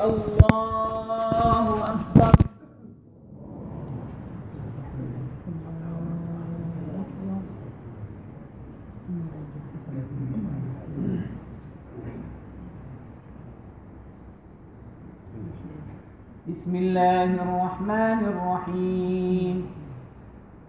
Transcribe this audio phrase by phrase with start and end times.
[0.00, 2.32] الله أكبر.
[16.48, 19.56] بسم الله الرحمن الرحيم.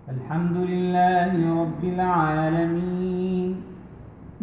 [0.10, 2.95] الحمد لله رب العالمين.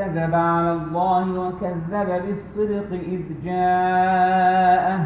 [0.00, 5.00] كذب على الله وكذب بالصدق إذ جاءه.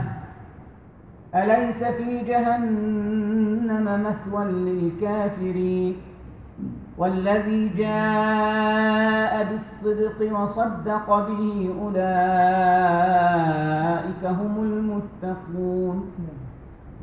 [1.35, 5.97] أليس في جهنم مثوى للكافرين؟
[6.99, 12.05] والذي جاء بالصدق وصدق به أولئك
[14.25, 16.11] هم المتقون.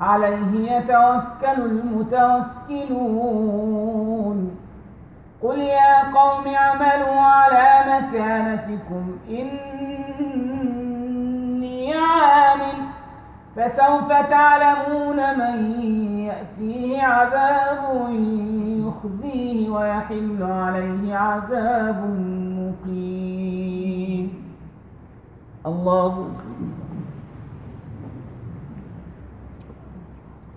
[0.00, 4.56] عليه يتوكل المتوكلون.
[5.42, 10.74] قل يا قوم اعملوا على مكانتكم إني
[11.94, 12.78] عامل
[13.56, 15.80] فسوف تعلمون من
[16.18, 18.10] يأتيه عذاب
[18.78, 21.98] يخزيه ويحل عليه عذاب
[22.58, 24.26] مقيم.
[25.66, 26.73] الله أكبر.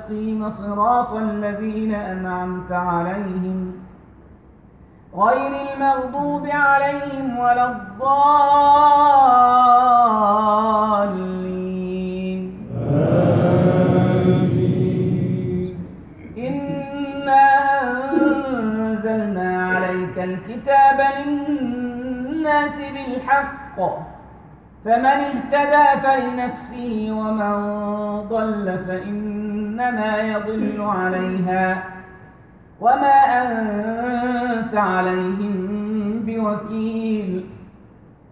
[0.00, 3.72] المستقيم صراط الذين أنعمت عليهم
[5.14, 8.00] غير المغضوب عليهم ولا الضالين.
[16.38, 17.46] إنا
[18.12, 23.80] أنزلنا عليك الكتاب للناس بالحق.
[24.84, 27.54] فمن اهتدى فلنفسه ومن
[28.28, 28.66] ضل
[29.80, 31.82] فإنما يضل عليها
[32.80, 37.46] وما أنت عليهم بوكيل.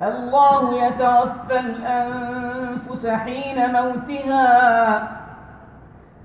[0.02, 5.18] الله يتوفى الأنفس حين موتها.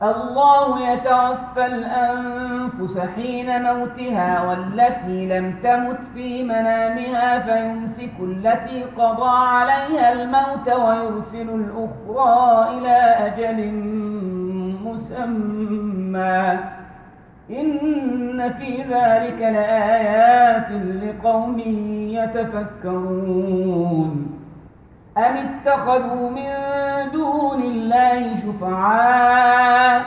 [0.04, 10.68] الله يتوفى الأنفس حين موتها والتي لم تمت في منامها فيمسك التي قضى عليها الموت
[10.68, 12.98] ويرسل الأخرى إلى
[13.28, 13.60] أجل
[14.86, 16.60] مسمى.
[17.50, 20.72] إن في ذلك لآيات
[21.04, 21.60] لقوم
[22.10, 24.40] يتفكرون.
[25.18, 26.52] أم اتخذوا من
[27.12, 30.04] دون الله شفعاء؟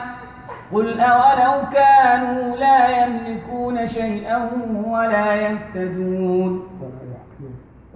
[0.73, 4.49] قل أولو كانوا لا يملكون شيئا
[4.85, 6.66] ولا يهتدون.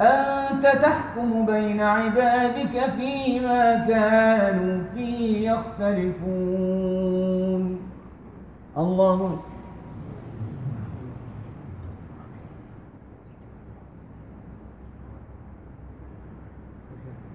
[0.00, 6.96] أنت تحكم بين عبادك فيما كانوا فيه يختلفون.
[8.78, 9.38] الله.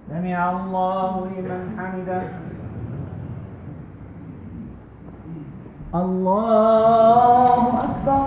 [0.08, 2.22] سمع الله لمن حمده.
[5.94, 8.26] الله أكبر.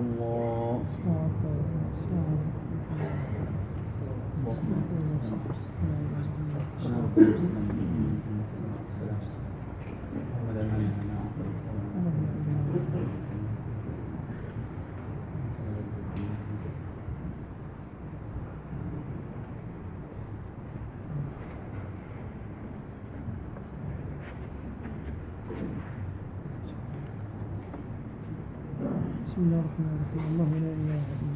[29.41, 30.23] بسم الله الرحمن الرحيم.
[30.31, 31.30] الله لا إله إلا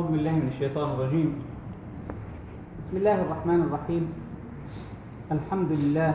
[0.00, 1.30] أعوذ بالله من الشيطان الرجيم.
[2.80, 4.04] بسم الله الرحمن الرحيم.
[5.32, 6.12] الحمد لله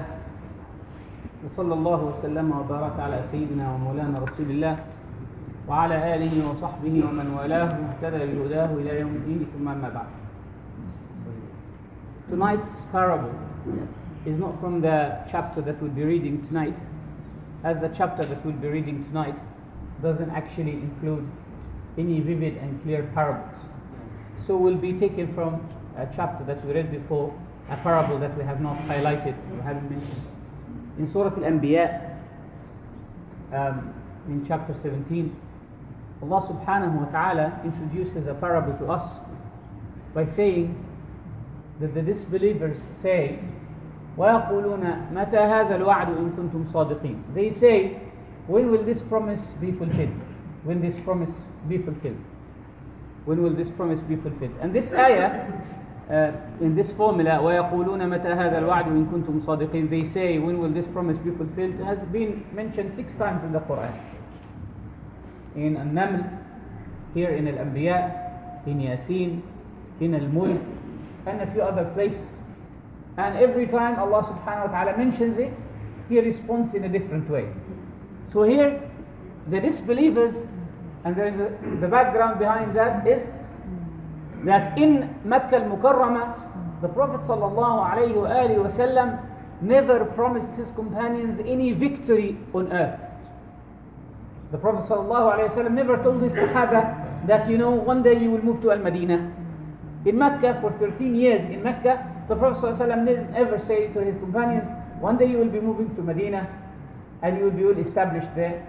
[1.46, 4.76] وصلى الله وسلم وبارك على سيدنا ومولانا رسول الله
[5.70, 10.10] وعلى آله وصحبه ومن والاه واهتدى بهداه إلى يوم الدين ثم أما بعد.
[12.34, 13.38] Tonight's parable
[14.26, 16.78] is not from the chapter that we'll be reading tonight,
[17.64, 19.38] as the chapter that we'll be reading tonight
[20.02, 21.30] doesn't actually include
[22.00, 23.55] any vivid and clear parables.
[24.47, 27.35] So we'll be taken from a chapter that we read before,
[27.69, 30.23] a parable that we have not highlighted, we haven't mentioned.
[30.99, 32.17] In Surah Al-Anbiya,
[33.53, 33.95] um,
[34.29, 35.35] in chapter 17,
[36.23, 39.21] Allah subhanahu wa ta'ala introduces a parable to us
[40.15, 40.77] by saying
[41.81, 43.39] that the disbelievers say,
[44.17, 48.01] وَيَقُولُونَ مَتَى هَذَا الْوَعْدُ إِن كُنتُمْ صَادِقِينَ They say,
[48.47, 50.13] when will this promise be fulfilled?
[50.65, 51.31] When this promise
[51.69, 52.19] be fulfilled?
[53.25, 54.57] When will this promise be fulfilled?
[54.61, 55.47] And this ayah,
[56.11, 60.71] uh, in this formula, وَيَقُولُونَ مَتَى هَذَا الْوَعْدُ إِن كُنتُمْ صَادِقِينَ They say, when will
[60.71, 61.75] this promise be fulfilled?
[61.85, 63.95] has been mentioned six times in the Quran.
[65.55, 66.39] In An-Naml,
[67.15, 69.43] here in Al-Anbiya, in Yasin,
[70.01, 70.61] in Al-Mulk,
[71.27, 72.29] and a few other places.
[73.17, 75.53] And every time Allah subhanahu wa ta'ala mentions it,
[76.09, 77.53] He responds in a different way.
[78.33, 78.91] So here,
[79.49, 80.47] the disbelievers,
[81.06, 83.22] and there is a, the background behind that is
[84.44, 88.12] that in Mecca al-Mukarramah, the Prophet sallallahu
[89.62, 93.00] never promised his companions any victory on earth.
[94.52, 98.62] The Prophet sallallahu never told his Sahaba that, you know, one day you will move
[98.64, 99.34] to Al-Madinah.
[100.06, 104.16] In Mecca, for 13 years in Mecca, the Prophet sallallahu didn't ever say to his
[104.18, 104.68] companions,
[105.00, 106.48] one day you will be moving to Medina
[107.22, 108.66] and you will be established there.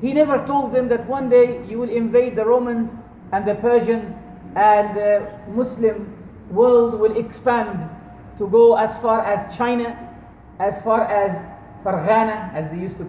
[0.00, 2.90] He never told them that one day you will invade the Romans
[3.32, 4.16] and the Persians
[4.56, 6.16] and the Muslim
[6.50, 7.88] world will expand
[8.38, 9.96] to go as far as China,
[10.58, 11.46] as far as
[11.84, 13.04] Farghana, as they used to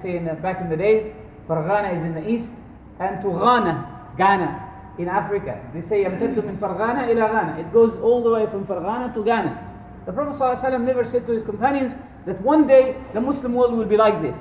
[0.00, 1.12] say in the, back in the days.
[1.46, 2.50] Farghana is in the east,
[2.98, 5.60] and to Ghana, Ghana in Africa.
[5.74, 9.24] They say, "Amtattu min Farghana ila Ghana." It goes all the way from Farghana to
[9.24, 9.66] Ghana.
[10.06, 11.94] The Prophet ﷺ never said to his companions
[12.26, 14.36] that one day the Muslim world will be like this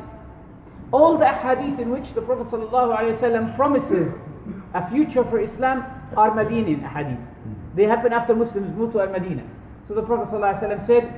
[0.93, 4.15] All the hadith in which the Prophet ﷺ promises
[4.75, 5.85] a future for Islam
[6.17, 7.19] are Medinian hadith.
[7.75, 9.43] They happen after Muslims move to Al-Madinah.
[9.89, 11.13] So the Prophet ﷺ said,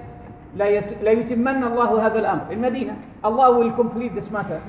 [0.57, 2.53] لا يت- لا يتمن الله هذا الأمر.
[2.53, 4.63] In Medina, Allah will complete this matter.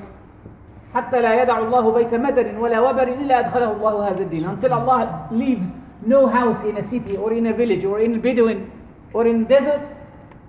[0.94, 4.44] حتى لا يدع الله بيت مدر ولا وبر إلا أدخله الله هذا الدين.
[4.48, 5.66] Until Allah leaves
[6.04, 8.70] no house in a city or in a village or in Bedouin
[9.12, 9.82] or in desert,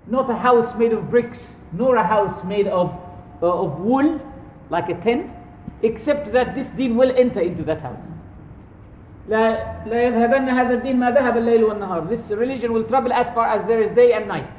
[0.08, 2.92] not a house made of bricks, nor a house made of,
[3.42, 4.20] uh, of wool,
[4.70, 5.32] like a tent,
[5.82, 8.02] except that this deen will enter into that house.
[9.30, 12.10] لا لا يذهبن هذا الدين ما ذهب الليل والنهار.
[12.10, 14.50] This religion will travel as far as there is day and night.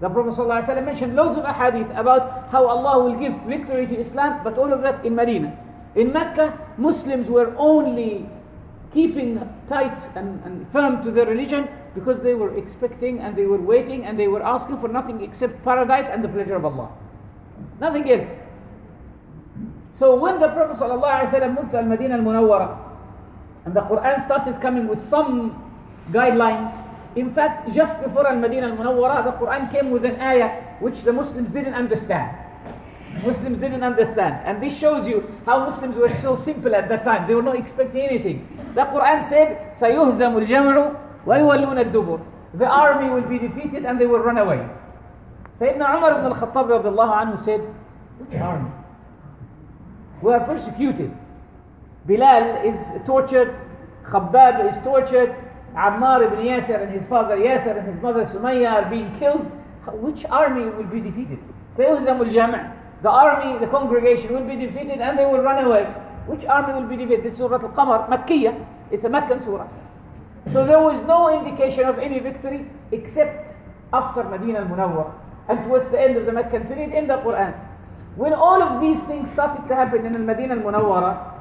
[0.00, 4.40] The Prophet ﷺ mentioned loads of ahadith about how Allah will give victory to Islam,
[4.42, 5.56] but all of that in Medina.
[5.94, 8.28] In Mecca, Muslims were only
[8.92, 13.60] keeping tight and, and firm to their religion because they were expecting and they were
[13.60, 16.90] waiting and they were asking for nothing except paradise and the pleasure of Allah.
[17.80, 18.40] Nothing else.
[19.96, 22.78] So when the Prophet ﷺ moved to Al-Madinah Al-Munawwara
[23.64, 25.62] and the Quran started coming with some
[26.10, 26.72] guidelines,
[27.14, 31.50] in fact, just before Al-Madinah Al-Munawwara, the Quran came with an ayah which the Muslims
[31.52, 32.36] didn't understand.
[33.22, 34.40] Muslims didn't understand.
[34.46, 37.28] And this shows you how Muslims were so simple at that time.
[37.28, 38.48] They were not expecting anything.
[38.74, 40.96] The Quran said, سَيُهْزَمُ الْجَمْعُ
[41.26, 42.20] وَيُوَلُّونَ الدُّبُرِ
[42.54, 44.66] The army will be defeated and they will run away.
[45.60, 47.60] Sayyidina Umar ibn al-Khattab radiallahu anhu said,
[48.18, 48.70] which army?
[50.21, 51.11] who are persecuted.
[52.07, 53.55] Bilal is tortured,
[54.03, 55.35] Khabbab is tortured,
[55.75, 59.45] Ammar ibn Yasir and his father Yasir and his mother Sumayya are being killed.
[60.01, 61.39] Which army will be defeated?
[61.77, 65.85] The army, the congregation will be defeated and they will run away.
[66.25, 67.23] Which army will be defeated?
[67.23, 68.65] This is Surah Al-Qamar, Makkiyah.
[68.91, 69.67] It's a Meccan surah.
[70.51, 73.53] So there was no indication of any victory except
[73.93, 75.13] after Medina al-Munawwar
[75.49, 77.53] and towards the end of the Meccan period in the Quran.
[78.16, 81.32] When all of these things started to happen in Medina al-Munawwara,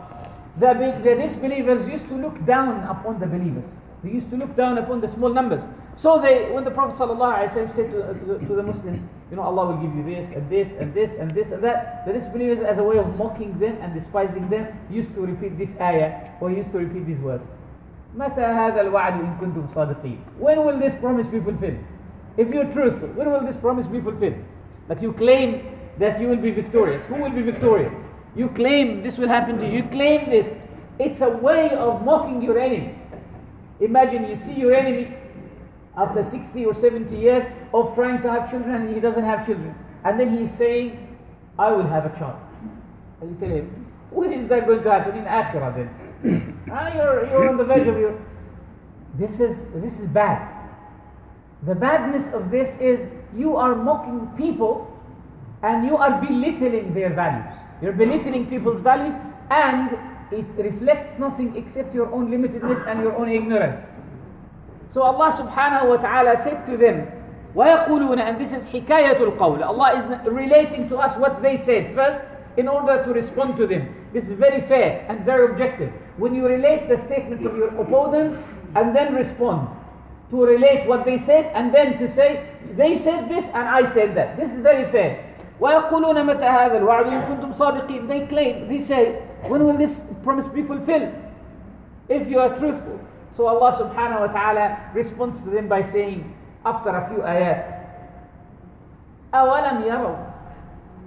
[0.58, 3.66] the, be- the disbelievers used to look down upon the believers.
[4.04, 5.62] They used to look down upon the small numbers.
[5.98, 9.76] So they, when the Prophet ﷺ said to, to, to the Muslims, you know, Allah
[9.76, 12.80] will give you this and this and this and this and that, the disbelievers, as
[12.80, 16.72] a way of mocking them and despising them, used to repeat this ayah or used
[16.72, 17.44] to repeat these words.
[18.18, 20.18] متى هذا الوعد إن كنتم صادقين?
[20.40, 21.80] When will this promise be fulfilled?
[22.38, 24.44] If you're truthful, when will this promise be fulfilled?
[24.88, 25.62] That you claim
[25.99, 27.05] that you will be victorious.
[27.07, 27.93] Who will be victorious?
[28.35, 29.79] You claim this will happen to you.
[29.79, 30.47] You claim this.
[30.99, 32.99] It's a way of mocking your enemy.
[33.81, 35.17] Imagine you see your enemy
[35.97, 39.75] after 60 or 70 years of trying to have children and he doesn't have children.
[40.05, 41.17] And then he's saying,
[41.59, 42.39] I will have a child.
[43.21, 45.17] And you tell him, when is that going to happen?
[45.17, 46.61] In Akhirah then.
[46.71, 48.19] ah, you're, you're on the verge of your...
[49.15, 50.53] This is, this is bad.
[51.63, 53.01] The badness of this is
[53.35, 54.96] you are mocking people
[55.64, 57.54] and you are belittling their values.
[57.82, 59.14] You're belittling people's values
[59.50, 59.98] and
[60.32, 63.86] it reflects nothing except your own limitedness and your own ignorance.
[64.92, 67.08] So Allah subhanahu wa ta'ala said to them,
[67.56, 69.64] وَيَقُولُونَ And this is حكاية القول.
[69.64, 72.24] Allah is relating to us what they said first
[72.58, 73.94] in order to respond to them.
[74.14, 75.92] This is very fair and very objective.
[76.18, 78.44] When you relate the statement of your opponent
[78.76, 79.70] and then respond
[80.30, 84.16] to relate what they said and then to say, they said this and I said
[84.16, 84.38] that.
[84.38, 85.25] This is very fair.
[85.60, 90.48] ويقولون متى هذا الوعد إن كنتم صادقين They claim, they say, when will this promise
[90.48, 91.14] be fulfilled?
[92.10, 93.00] If you are truthful.
[93.38, 96.36] So Allah subhanahu wa ta'ala responds to them by saying,
[96.66, 97.78] after a few ayat,
[99.34, 100.16] أولم يروا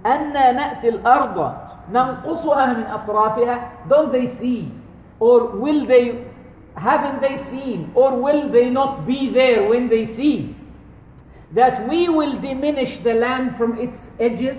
[0.06, 1.54] أنا نأتي الأرض
[1.92, 4.72] ننقصها من أطرافها Don't they see?
[5.20, 6.24] Or will they,
[6.76, 7.92] haven't they seen?
[7.94, 10.54] Or will they not be there when they see?
[11.53, 14.57] That we will diminish the land from its edges?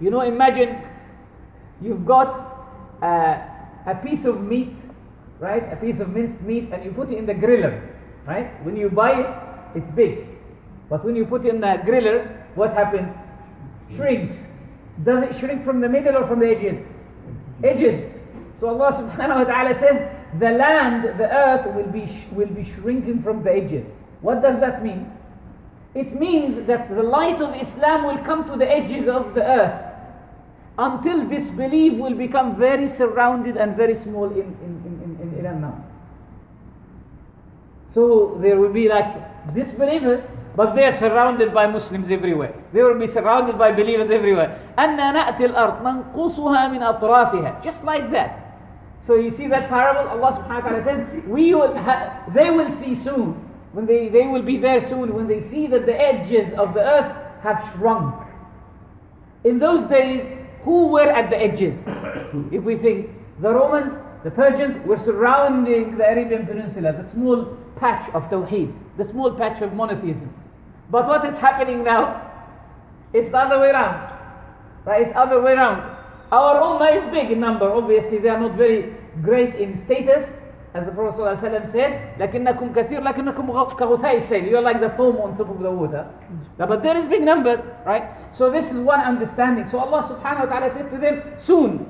[0.00, 0.82] You know, imagine
[1.82, 2.28] you've got
[3.02, 3.38] uh,
[3.86, 4.74] a piece of meat,
[5.38, 5.70] right?
[5.72, 7.88] A piece of minced meat, and you put it in the griller,
[8.26, 8.64] right?
[8.64, 10.26] When you buy it, it's big.
[10.88, 13.14] But when you put it in the griller, what happens?
[13.94, 14.36] Shrinks.
[15.04, 16.86] Does it shrink from the middle or from the edges?
[17.62, 18.12] Edges.
[18.60, 23.22] So Allah subhanahu wa ta'ala says, the land, the earth will be, will be shrinking
[23.22, 23.86] from the edges.
[24.20, 25.12] What does that mean?
[25.95, 29.93] It means that the light of Islam will come to the edges of the earth
[30.77, 35.61] until disbelief will become very surrounded and very small in, in, in, in, in Iran
[35.61, 35.85] now.
[37.93, 40.23] So there will be like disbelievers,
[40.55, 42.55] but they are surrounded by Muslims everywhere.
[42.73, 44.59] They will be surrounded by believers everywhere.
[44.77, 48.57] أَنَّا نَأْتِي الْأَرْض نَنْقُصُهَا مِنْ أَطْرَافِهَا Just like that.
[49.01, 50.09] So you see that parable?
[50.09, 53.37] Allah subhanahu wa ta'ala says, we will ha- they will see soon,
[53.72, 56.80] when they, they will be there soon, when they see that the edges of the
[56.80, 58.14] earth have shrunk.
[59.44, 60.26] In those days,
[60.62, 61.78] who were at the edges?
[62.52, 63.92] if we think the Romans,
[64.24, 69.62] the Persians were surrounding the Arabian Peninsula, the small patch of Tawheed, the small patch
[69.62, 70.32] of monotheism.
[70.90, 72.24] But what is happening now?
[73.12, 74.16] It's the other way around.
[74.84, 75.06] Right?
[75.06, 75.96] It's other way around.
[76.32, 77.70] Our ummah is big in number.
[77.70, 80.30] Obviously, they are not very great in status,
[80.77, 82.17] as the Prophet ﷺ said.
[82.19, 84.49] لكنكم كثير لكنكم غ- كغثاء السيل.
[84.49, 86.07] You're like the foam on top of the water.
[86.59, 88.15] Yeah, But there is big numbers, right?
[88.33, 89.69] So this is one understanding.
[89.69, 91.85] So Allah subhanahu wa ta'ala said to them, soon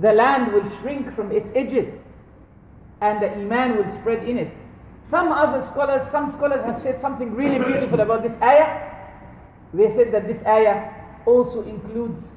[0.00, 1.88] the land will shrink from its edges
[3.00, 4.50] and the iman will spread in it.
[5.08, 8.90] Some other scholars, some scholars have said something really beautiful about this ayah.
[9.72, 10.90] They said that this ayah
[11.26, 12.32] also includes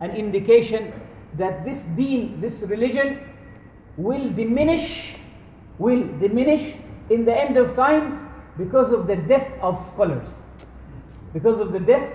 [0.00, 0.92] an indication
[1.38, 3.20] that this deen, this religion,
[3.96, 5.16] will diminish,
[5.78, 6.74] will diminish
[7.10, 8.14] in the end of times
[8.58, 10.28] because of the death of scholars.
[11.32, 12.12] Because of the death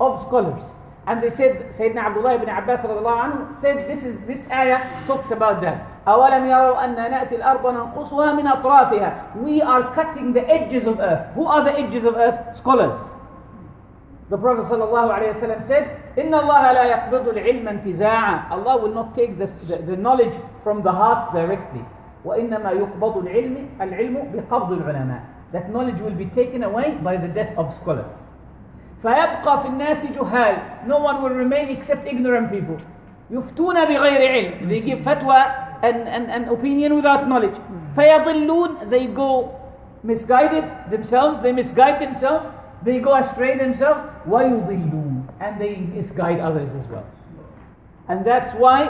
[0.00, 0.62] of scholars.
[1.06, 5.30] And they said, Sayyidina Abdullah ibn Abbas radiallahu anhu said, this is this ayah talks
[5.32, 6.04] about that.
[6.06, 11.32] أَوَلَمْ يَرَوْا أَنَّا نَأْتِي الْأَرْضَ نَنْقُصُهَا مِنْ أَطْرَافِهَا We are cutting the edges of earth.
[11.34, 12.56] Who are the edges of earth?
[12.56, 12.98] Scholars.
[14.30, 19.50] The Prophet ﷺ said, إِنَّ اللَّهَ لَا يَقْبِضُ الْعِلْمَ انْتِزَاعًا Allah will not take this,
[19.68, 21.84] the, the knowledge from the hearts directly.
[22.24, 25.20] وَإِنَّمَا يُقْبضُ الْعِلْمِ الْعِلْمُ بِقَبْضِ الْعُلَمَاءِ
[25.52, 28.06] That knowledge will be taken away by the death of scholars.
[29.02, 30.56] فيبقى في الناس جهال
[30.86, 32.78] No one will remain except ignorant people
[33.30, 35.38] يفتون بغير علم They give fatwa
[35.82, 37.56] and, and, and opinion without knowledge
[37.96, 39.50] فيضلون They go
[40.04, 42.46] misguided themselves They misguide themselves
[42.84, 45.05] They go astray themselves ويضلون
[45.40, 47.04] And they misguide others as well
[48.08, 48.88] And that's why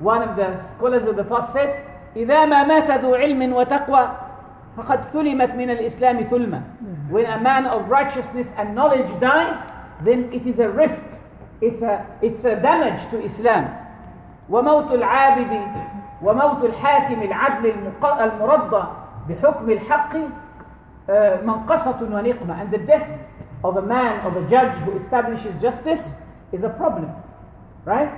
[0.00, 1.70] one of the scholars of the past said
[2.16, 4.08] إذا ما مات ذو علم وتقوى
[4.76, 6.62] فقد ثلمت من الإسلام ثلمة
[7.10, 9.58] When a man of righteousness and knowledge dies
[10.02, 11.20] then it is a rift
[11.60, 13.68] it's a, it's a damage to Islam
[14.50, 15.60] وموت العابد
[16.22, 18.84] وموت الحاكم العدل المق- المرضى
[19.28, 21.10] بحكم الحق uh,
[21.44, 23.08] منقصة ونقمة and the death
[23.62, 26.10] of a man of a judge who establishes justice
[26.52, 27.10] is a problem
[27.84, 28.10] right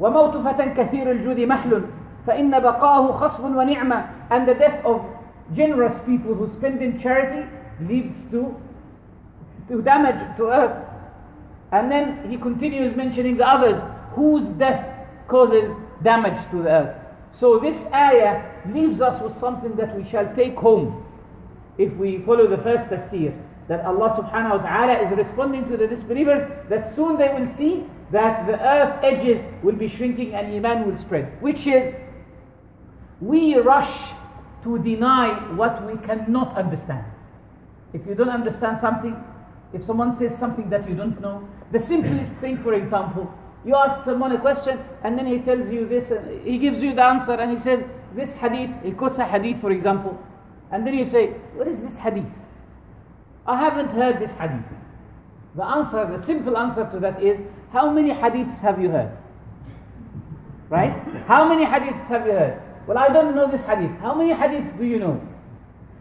[0.00, 1.82] وموت فتى كثير الجود محل
[2.26, 5.04] فإن بقاه خصب ونعمة and the death of
[5.54, 7.46] generous people who spend in charity
[7.80, 8.56] leads to
[9.68, 10.86] to damage to earth
[11.72, 13.80] and then he continues mentioning the others
[14.14, 14.84] whose death
[15.28, 16.96] causes damage to the earth
[17.30, 18.42] so this ayah
[18.72, 21.04] leaves us with something that we shall take home
[21.78, 23.32] if we follow the first tafsir
[23.69, 27.85] that Allah subhanahu wa ta'ala is responding to the disbelievers that soon they will see
[28.11, 31.41] that the earth edges will be shrinking and iman will spread.
[31.41, 31.95] Which is
[33.21, 34.11] we rush
[34.63, 37.05] to deny what we cannot understand.
[37.93, 39.15] If you don't understand something
[39.73, 43.31] if someone says something that you don't know the simplest thing for example
[43.65, 46.93] you ask someone a question and then he tells you this uh, he gives you
[46.93, 50.17] the answer and he says this hadith he quotes a hadith for example
[50.71, 52.31] and then you say what is this hadith
[53.49, 54.63] I haven't heard this hadith.
[55.55, 57.39] The answer, the simple answer to that is
[57.71, 59.17] how many hadiths have you heard?
[60.69, 60.93] Right?
[61.25, 62.61] How many hadiths have you heard?
[62.85, 63.97] Well, I don't know this hadith.
[64.01, 65.19] How many hadiths do you know?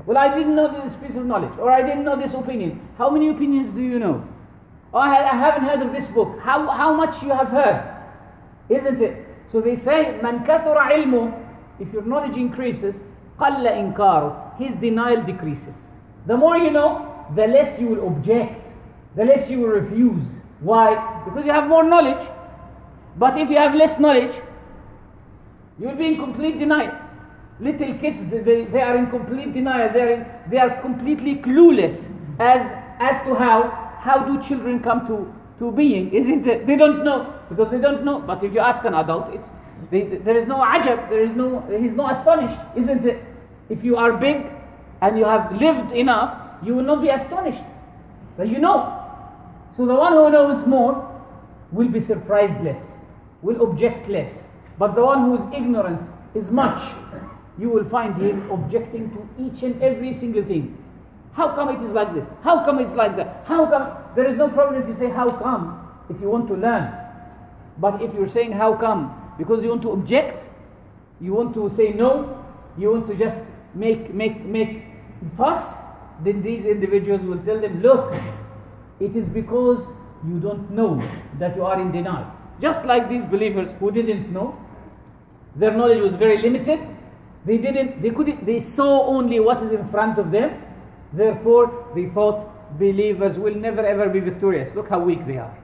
[0.05, 2.87] Well, I didn't know this piece of knowledge, or I didn't know this opinion.
[2.99, 4.29] How many opinions do you know?
[4.93, 6.39] Oh, I, haven't heard of this book.
[6.41, 7.83] How, how much you have heard?
[8.69, 9.27] Isn't it?
[9.51, 11.33] So they say, Man kathura ilmu,
[11.81, 13.01] if your knowledge increases,
[13.39, 15.75] qalla inkaru, his denial decreases.
[16.27, 18.65] The more you know, the less you will object,
[19.17, 20.25] the less you will refuse.
[20.61, 21.23] Why?
[21.25, 22.27] Because you have more knowledge.
[23.17, 24.35] But if you have less knowledge,
[25.79, 26.95] you will be in complete denial.
[27.61, 29.93] Little kids, they- they, are in complete denial.
[29.93, 32.63] They are, in, they are completely clueless as,
[33.01, 36.67] as to how, how do children come to, to being, isn't it?
[36.67, 38.21] They don't know because they don't know.
[38.21, 39.49] But if you ask an adult, it's,
[39.91, 43.23] they, there is no ajab, there is no, he's not astonished, isn't it?
[43.69, 44.47] If you are big
[45.01, 47.63] and you have lived enough, you will not be astonished.
[48.37, 48.95] But you know.
[49.77, 51.05] So the one who knows more
[51.71, 52.93] will be surprised less,
[53.43, 54.45] will object less.
[54.79, 56.03] But the one whose ignorance
[56.35, 56.81] is much,
[57.59, 60.77] you will find him objecting to each and every single thing.
[61.33, 62.25] How come it is like this?
[62.43, 63.45] How come it's like that?
[63.47, 63.97] How come?
[64.17, 66.93] There is no problem if you say how come if you want to learn.
[67.79, 70.43] But if you're saying how come because you want to object,
[71.21, 72.45] you want to say no,
[72.77, 73.39] you want to just
[73.75, 74.85] make make make
[75.37, 75.79] fuss,
[76.25, 78.15] then these individuals will tell them, look,
[79.01, 79.85] it is because
[80.27, 81.03] you don't know
[81.39, 82.33] that you are in denial.
[82.61, 84.59] Just like these believers who didn't know,
[85.59, 86.81] Their knowledge was very limited.
[87.45, 90.63] They didn't, they couldn't, they saw only what is in front of them.
[91.13, 94.75] Therefore, they thought believers will never ever be victorious.
[94.75, 95.57] Look how weak they are.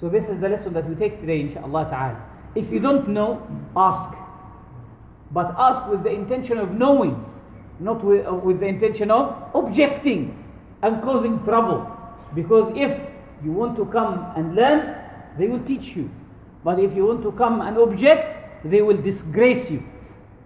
[0.00, 2.22] So this is the lesson that we take today, inshallah ta'ala.
[2.54, 4.16] If you don't know, ask.
[5.32, 7.24] But ask with the intention of knowing,
[7.80, 10.36] not with, uh, with the intention of objecting
[10.82, 11.90] and causing trouble.
[12.34, 12.92] Because if
[13.42, 14.96] you want to come and learn,
[15.38, 16.10] they will teach you.
[16.62, 19.82] But if you want to come and object, they will disgrace you.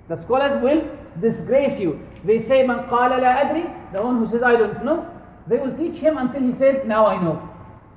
[0.08, 0.88] The scholars will
[1.20, 2.06] disgrace you.
[2.24, 5.10] They say, Man qala la adri, the one who says, I don't know,
[5.46, 7.50] they will teach him until he says, Now I know.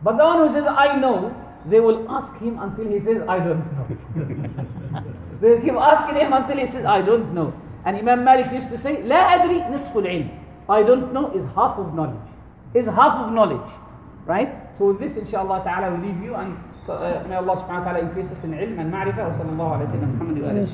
[0.04, 3.40] But the one who says, I know, they will ask him until he says, I
[3.40, 5.04] don't know.
[5.42, 7.54] they will keep asking him until he says, I don't know.
[7.87, 10.31] And Imam Malik used to say, La adri nisful ilm.
[10.69, 12.21] I don't know is half of knowledge.
[12.75, 13.71] Is half of knowledge.
[14.25, 14.55] Right?
[14.79, 17.93] So with this, inshallah ta'ala, we leave you and so, uh, may Allah subhanahu wa
[17.93, 19.31] ta'ala increase us in ilm and ma'rifah.
[19.31, 20.11] Wa sallallahu alayhi wa sallam.
[20.19, 20.73] Muhammad wa عليه alihi.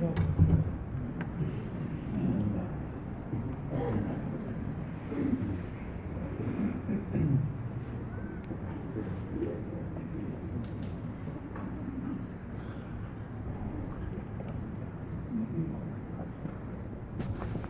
[0.00, 0.29] الصلاة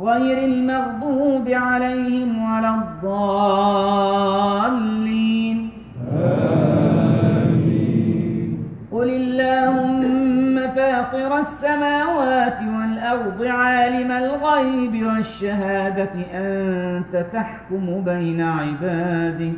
[0.00, 4.12] غير المغضوب عليهم ولا الضالين.
[8.92, 19.52] قل اللهم فاطر السماوات والأرض عالم الغيب والشهادة أنت تحكم بين عبادك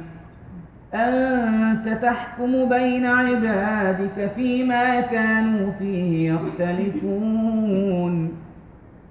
[0.94, 8.04] أنت تحكم بين عبادك فيما كانوا فيه يختلفون.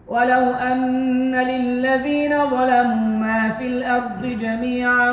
[0.08, 5.12] ولو أن للذين ظلموا ما في الأرض جميعا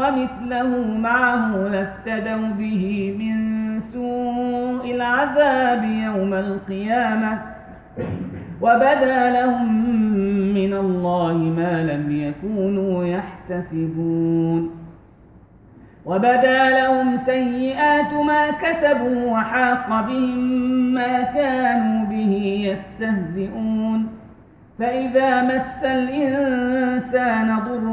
[0.00, 3.36] ومثله معه لافتدوا به من
[3.80, 7.42] سوء العذاب يوم القيامة.
[8.60, 9.74] وبدا لهم
[10.54, 14.70] من الله ما لم يكونوا يحتسبون.
[16.06, 20.38] وبدا لهم سيئات ما كسبوا وحاق بهم
[20.94, 22.32] ما كانوا به
[22.70, 24.15] يستهزئون.
[24.78, 27.86] فإذا مس الإنسان ضر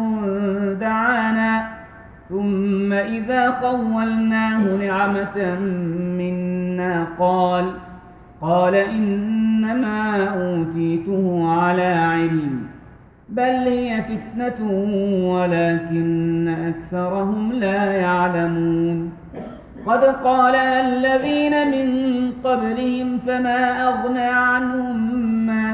[0.73, 1.67] دعانا
[2.29, 5.59] ثم إذا خولناه نعمة
[6.17, 7.71] منا قال
[8.41, 12.67] قال إنما أوتيته على علم
[13.29, 14.69] بل هي فتنة
[15.33, 19.13] ولكن أكثرهم لا يعلمون.
[19.85, 25.32] قد قال الذين من قبلهم فما أغنى عنهم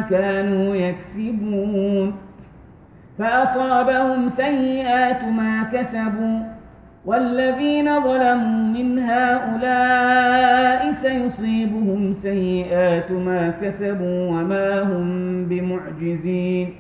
[0.10, 2.14] كانوا يكسبون.
[3.20, 6.40] فأصابهم سيئات ما كسبوا.
[7.06, 16.74] والذين ظلموا من هؤلاء سيصيبهم سيئات ما كسبوا وما هم بمعجزين.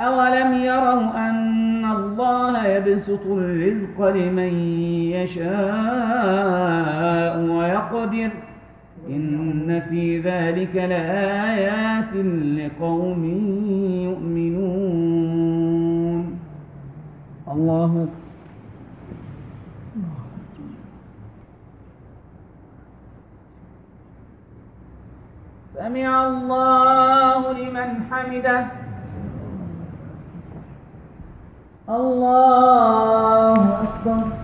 [0.00, 4.52] أولم يروا أن الله يبسط الرزق لمن
[5.12, 8.30] يشاء ويقدر؟
[9.08, 12.14] إن في ذلك لآيات
[12.58, 13.24] لقوم
[14.08, 15.44] يؤمنون.
[17.48, 18.08] الله
[25.74, 28.66] سمع الله لمن حمده.
[31.88, 34.43] الله أكبر.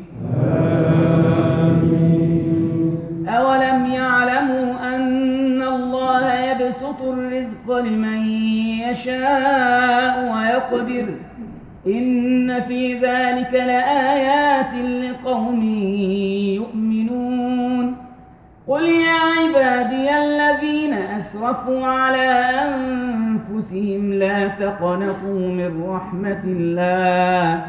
[6.91, 8.29] يبسط الرزق لمن
[8.79, 11.05] يشاء ويقدر.
[11.87, 15.63] إن في ذلك لآيات لقوم
[16.55, 17.95] يؤمنون.
[18.67, 27.65] قل يا عبادي الذين أسرفوا على أنفسهم لا تقنطوا من رحمة الله.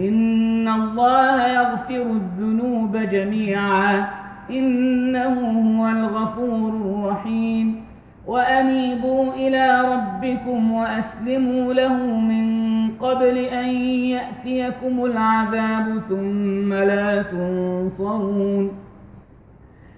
[0.00, 4.06] إن الله يغفر الذنوب جميعا.
[4.50, 5.34] إنه
[5.80, 7.85] هو الغفور الرحيم.
[8.26, 12.46] وأنيبوا إلى ربكم وأسلموا له من
[12.90, 13.68] قبل أن
[14.14, 18.70] يأتيكم العذاب ثم لا تنصرون.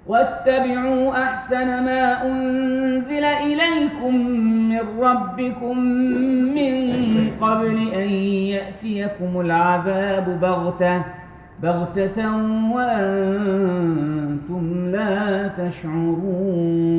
[0.07, 4.15] واتبعوا أحسن ما أنزل إليكم
[4.71, 5.79] من ربكم
[6.55, 6.75] من
[7.41, 8.11] قبل أن
[8.55, 11.03] يأتيكم العذاب بغتة
[11.63, 12.37] بغتة
[12.75, 16.99] وأنتم لا تشعرون.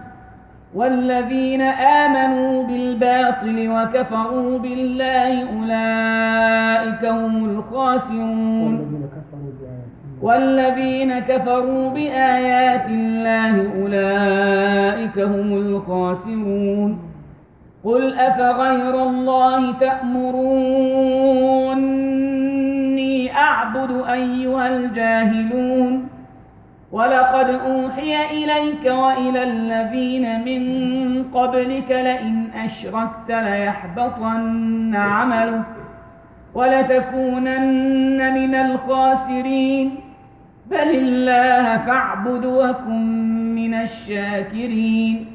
[0.75, 9.01] والذين آمنوا بالباطل وكفروا بالله أولئك هم الخاسرون.
[10.21, 16.99] والذين كفروا بآيات الله أولئك هم الخاسرون.
[17.83, 20.71] قل أفغير الله تأمروني
[23.35, 26.07] أعبد أيها الجاهلون.
[26.91, 35.63] ولقد أوحي إليك وإلى الذين من قبلك لئن أشركت ليحبطن عملك
[36.53, 39.95] ولتكونن من الخاسرين
[40.65, 45.25] بل الله فاعبد وكن من الشاكرين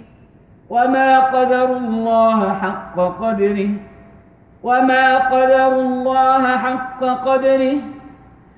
[0.70, 3.68] وما قدر الله حق قدره
[4.62, 7.95] وما قدر الله حق قدره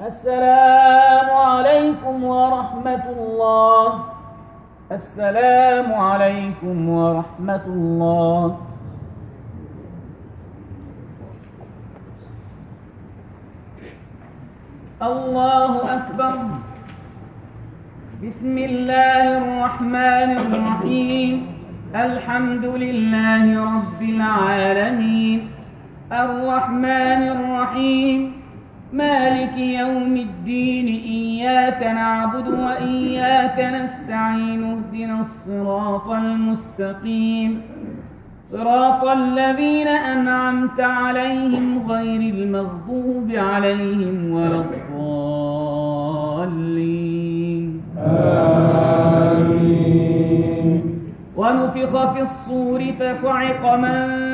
[0.00, 4.04] السلام عليكم ورحمة الله.
[4.92, 8.58] السلام عليكم ورحمة الله.
[15.02, 16.38] الله أكبر.
[18.22, 21.46] بسم الله الرحمن الرحيم.
[21.94, 25.50] الحمد لله رب العالمين.
[26.12, 28.43] الرحمن الرحيم.
[28.94, 37.62] مالك يوم الدين إياك نعبد وإياك نستعين اهدنا الصراط المستقيم.
[38.52, 46.00] صراط الذين أنعمت عليهم غير المغضوب عليهم ولا الضالين.
[47.98, 48.54] آمين.
[51.36, 54.33] ونفخ في الصور فصعق من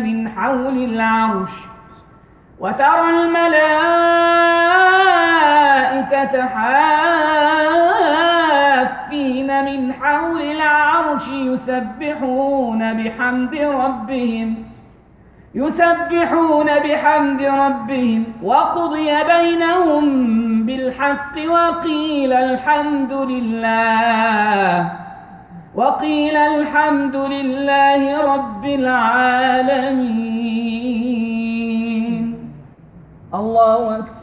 [0.03, 1.51] من حول العرش.
[2.59, 4.07] وترى الملائكة
[6.47, 6.85] حافين
[9.65, 14.76] من حول العرش يسبحون بحمد ربهم.
[15.57, 20.05] يسبحون بحمد ربهم وقضي بينهم
[20.65, 24.91] بالحق وقيل الحمد لله
[25.75, 28.01] وقيل الحمد لله
[28.33, 30.17] رب العالمين.
[33.33, 34.17] الله أكبر.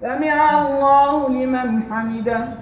[0.00, 2.61] سمع الله لمن حمده.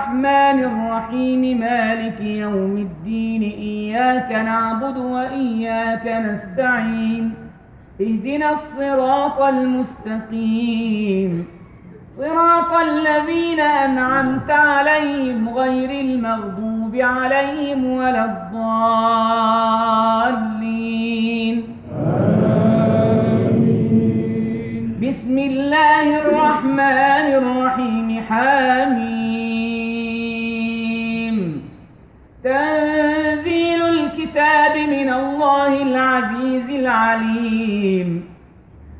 [0.11, 7.33] الرحيم مالك يوم الدين إياك نعبد وإياك نستعين
[8.01, 11.45] اهدنا الصراط المستقيم.
[12.17, 18.71] صراط الذين أنعمت عليهم غير المغضوب عليهم ولا الضالين.
[25.01, 29.10] بسم الله الرحمن الرحيم حميم
[32.43, 38.31] تنزيل الكتاب من الله العزيز العليم.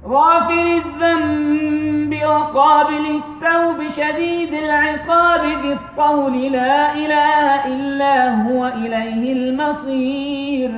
[0.05, 6.51] غافر الذنب وقابل التوب شديد العقاب ذي الطول.
[6.51, 10.71] لا إله إلا هو إليه المصير.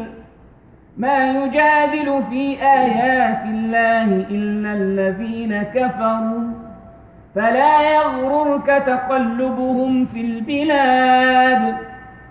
[0.98, 6.54] ما يجادل في آيات الله إلا الذين كفروا.
[7.36, 11.93] فلا يغررك تقلبهم في البلاد.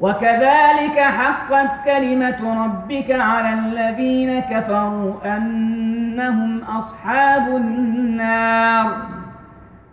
[0.00, 8.96] وكذلك حقت كلمة ربك على الذين كفروا أنهم أصحاب النار.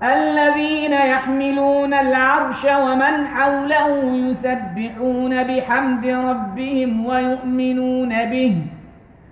[0.04, 8.58] الذين يحملون العرش ومن حوله يسبحون بحمد ربهم ويؤمنون به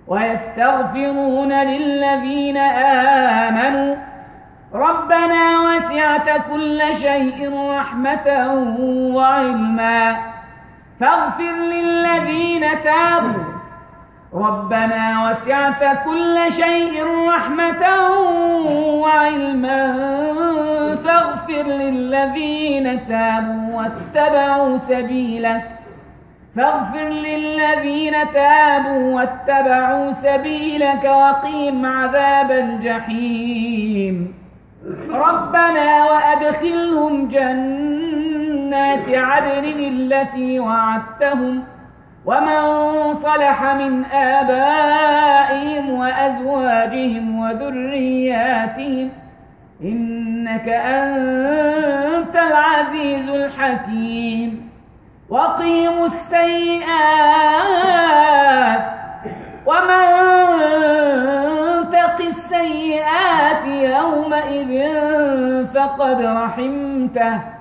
[0.06, 2.56] ويستغفرون للذين
[3.46, 3.96] آمنوا.
[4.74, 8.28] ربنا وسعت كل شيء رحمة
[9.14, 10.33] وعلما.
[11.00, 13.44] فاغفر للذين تابوا.
[14.34, 18.10] ربنا وسعت كل شيء رحمة
[19.00, 19.96] وعلما.
[21.04, 25.70] فاغفر للذين تابوا واتبعوا سبيلك.
[26.56, 34.34] فاغفر للذين تابوا واتبعوا سبيلك وقيم عذاب الجحيم.
[35.10, 37.28] ربنا وأدخلهم
[38.74, 41.64] جنات عدن التي وعدتهم
[42.26, 42.60] ومن
[43.14, 49.10] صلح من آبائهم وأزواجهم وذرياتهم
[49.82, 54.70] إنك أنت العزيز الحكيم
[55.28, 56.94] وقيموا السيئات
[59.66, 60.04] ومن
[61.92, 64.88] تق السيئات يومئذ
[65.74, 67.53] فقد رحمته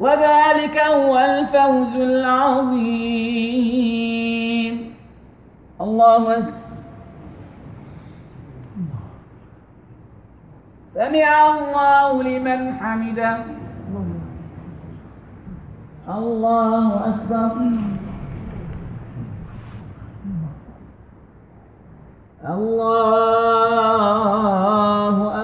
[0.00, 3.14] وذلك هو الفوز العظيم.
[5.80, 6.52] الله أكبر.
[10.94, 13.38] سمع الله لمن حمده.
[16.08, 17.52] الله أكبر.
[22.44, 23.04] الله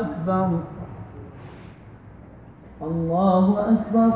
[0.01, 0.49] أكبر
[2.83, 4.13] الله أكبر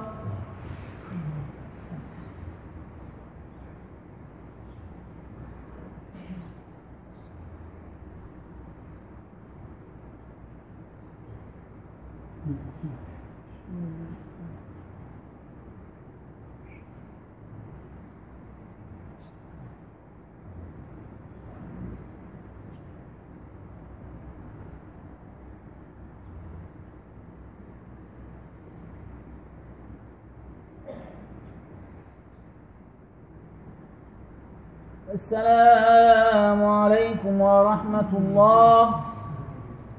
[35.28, 38.84] السلام عليكم ورحمة الله.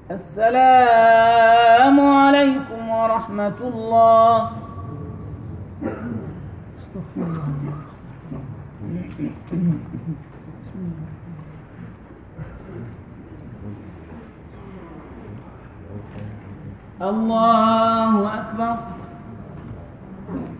[0.09, 4.35] السلام عليكم ورحمة الله.
[17.05, 18.77] الله أكبر.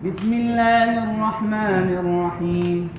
[0.05, 2.98] بسم الله الرحمن الرحيم.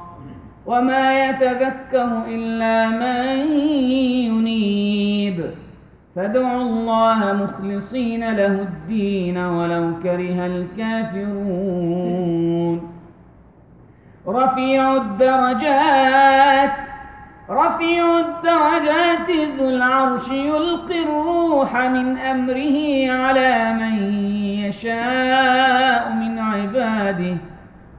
[0.65, 3.47] وما يتذكر إلا من
[4.27, 5.45] ينيب
[6.15, 12.11] فادعوا الله مخلصين له الدين ولو كره الكافرون.
[14.27, 16.77] رفيع الدرجات
[17.49, 24.13] رفيع الدرجات ذو العرش يلقي الروح من أمره على من
[24.65, 27.37] يشاء من عباده.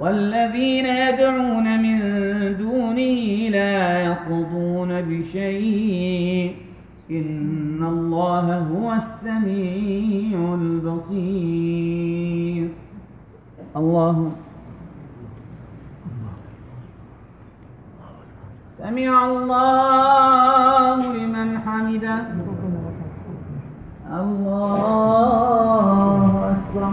[0.00, 1.98] والذين يدعون من
[2.58, 6.56] دونه لا يقضون بشيء.
[7.10, 12.68] إن الله هو السميع البصير.
[13.76, 14.32] الله.
[18.78, 22.18] سمع الله لمن حمده.
[24.20, 25.10] الله
[26.50, 26.92] أكبر.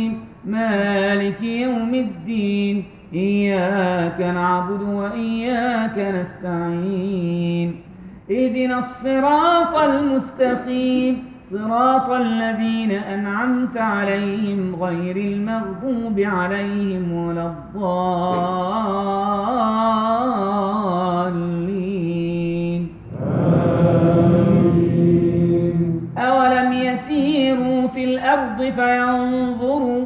[0.45, 2.83] مالك يوم الدين
[3.13, 7.75] إياك نعبد وإياك نستعين.
[8.31, 18.41] اهدنا الصراط المستقيم صراط الذين أنعمت عليهم غير المغضوب عليهم ولا الضالين.
[26.17, 30.05] أولم يسيروا في الأرض فينظروا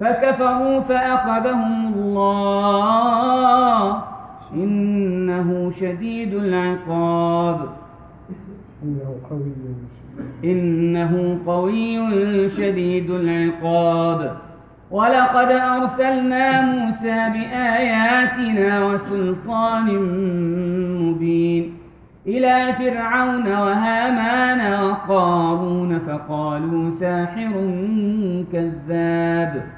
[0.00, 4.02] فكفروا فأخذهم الله.
[4.54, 7.60] إنه شديد العقاب.
[8.82, 9.52] إنه قوي
[10.44, 11.98] إنه قوي
[12.50, 14.36] شديد العقاب.
[14.90, 19.86] ولقد أرسلنا موسى بآياتنا وسلطان
[21.02, 21.74] مبين
[22.26, 27.52] إلى فرعون وهامان وقارون فقالوا ساحر
[28.52, 29.77] كذاب.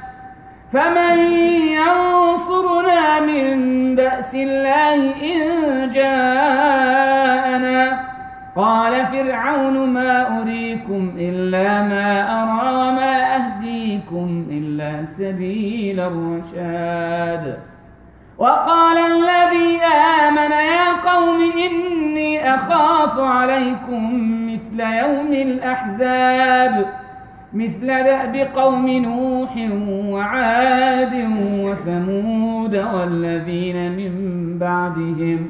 [0.73, 1.19] فمن
[1.77, 4.95] ينصرنا من بأس الله
[5.33, 5.41] إن
[5.93, 7.81] جاءنا.
[8.55, 17.59] قال فرعون ما أريكم إلا ما أرى وما أهديكم إلا سبيل الرشاد.
[18.37, 19.81] وقال الذي
[20.27, 24.01] آمن يا قوم إني أخاف عليكم
[24.53, 27.00] مثل يوم الأحزاب.
[27.53, 29.69] مثل دأب قوم نوح
[30.09, 31.13] وعاد
[31.65, 34.13] وثمود والذين من
[34.59, 35.49] بعدهم.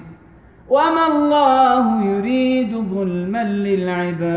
[0.70, 4.32] وما الله يريد ظلما للعباد.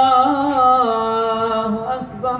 [0.00, 2.38] الله أكبر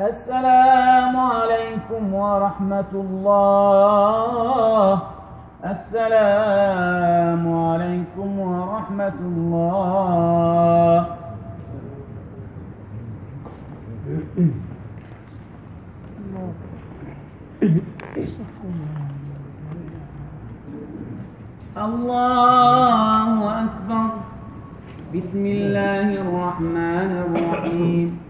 [0.00, 4.92] السلام عليكم ورحمة الله.
[5.60, 11.06] السلام عليكم ورحمة الله.
[21.76, 23.28] الله
[23.64, 24.06] أكبر.
[25.14, 28.29] بسم الله الرحمن الرحيم.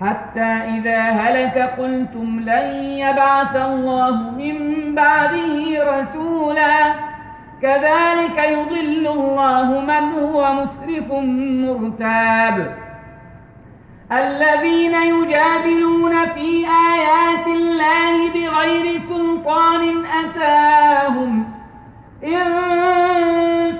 [0.00, 4.56] حتى إذا هلك قلتم لن يبعث الله من
[4.94, 5.56] بعده
[5.94, 6.94] رسولا.
[7.62, 11.12] كذلك يضل الله من هو مسرف
[11.66, 12.76] مرتاب.
[14.12, 21.44] الذين يجادلون في آيات الله بغير سلطان أتاهم
[22.24, 22.44] إن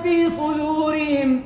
[0.03, 1.41] في صدورهم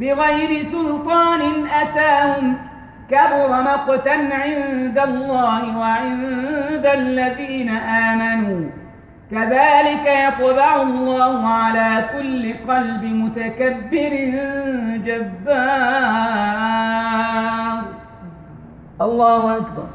[0.00, 2.69] بغير سلطان أتاهم
[3.10, 8.70] كبر مقتا عند الله وعند الذين آمنوا.
[9.30, 14.12] كذلك يطبع الله على كل قلب متكبر
[15.06, 16.30] جبار.
[19.00, 19.88] الله أكبر.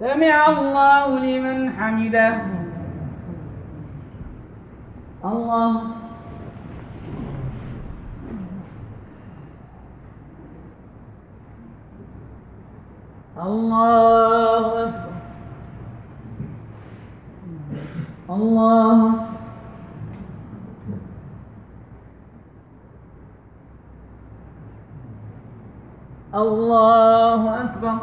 [0.00, 2.34] سمع الله لمن حمده.
[5.24, 5.99] الله
[13.40, 15.10] الله أكبر.
[18.30, 19.14] الله
[26.34, 27.96] الله أكبر.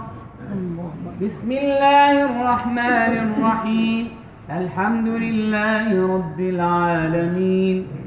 [1.21, 4.03] بسم الله الرحمن الرحيم.
[4.49, 8.06] الحمد لله رب العالمين.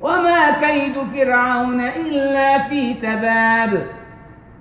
[0.00, 3.86] وما كيد فرعون إلا في تباب.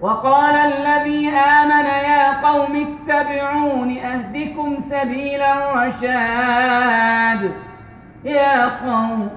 [0.01, 6.71] وقال الذي آمن يا قوم اتبعون أهدكم سبيل الرشاد.
[8.23, 9.29] يا قوم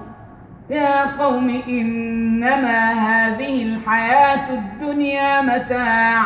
[0.69, 6.23] يا قوم إنما هذه الحياة الدنيا متاع.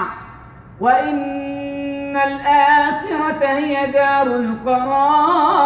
[0.82, 5.65] وإن الآخرة هي دار القرار.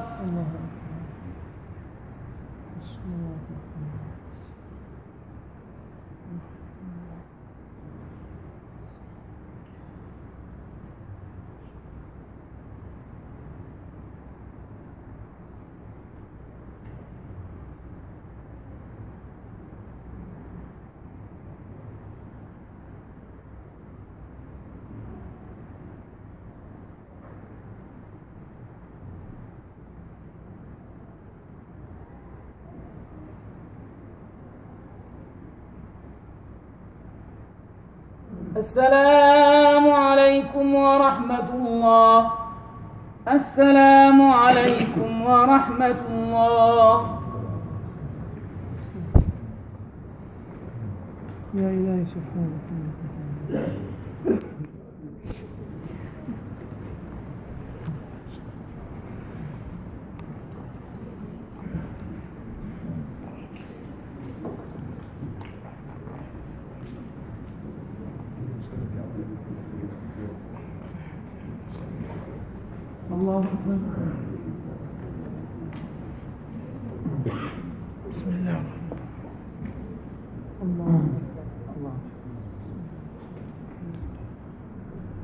[38.64, 42.20] السلام عليكم ورحمة الله.
[43.28, 46.98] السلام عليكم ورحمة الله.
[51.60, 53.14] يا إلهي سبحانك إنك
[73.34, 73.50] الله
[78.10, 78.62] بسم الله
[80.62, 81.02] الله
[81.74, 81.96] الله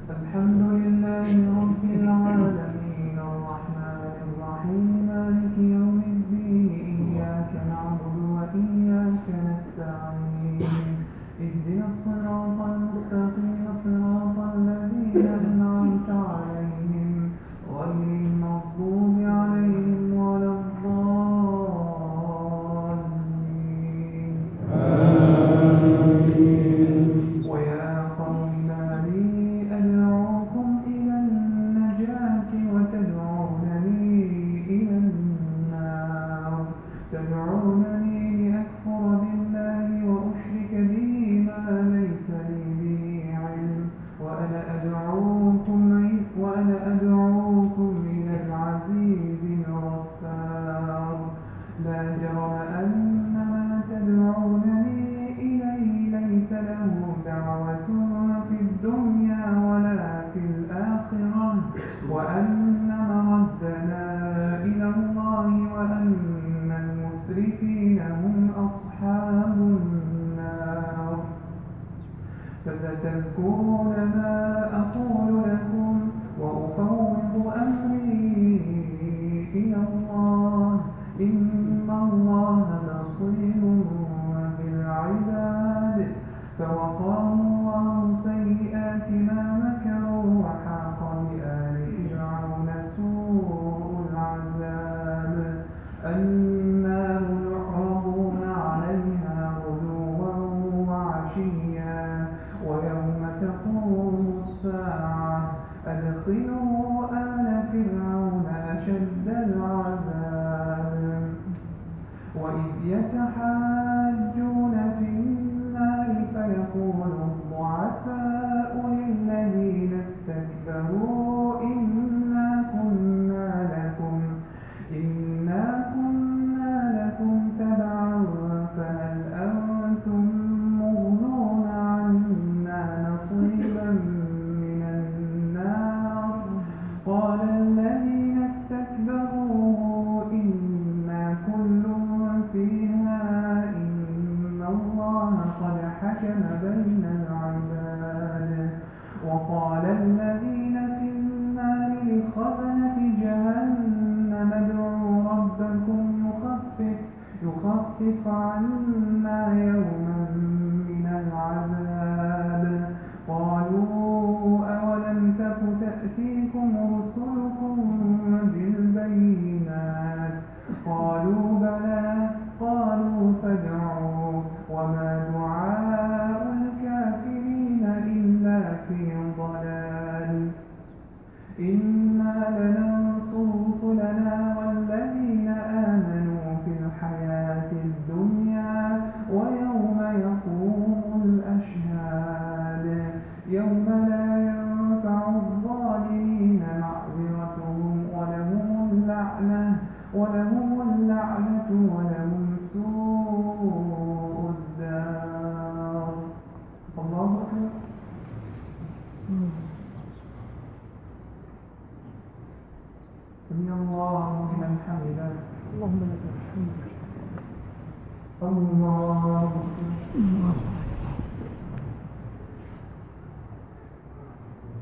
[0.10, 1.30] الحمد لله
[1.62, 6.70] رب العالمين الرحمن الرحيم مالك يوم الدين
[7.14, 10.98] إياك نعبد وإياك نستعين
[11.46, 15.28] اهدنا الصراط المستقيم صراط الذين